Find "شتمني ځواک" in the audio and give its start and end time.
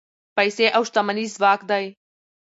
0.89-1.59